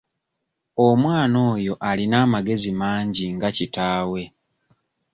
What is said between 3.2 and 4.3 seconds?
nga kitaawe.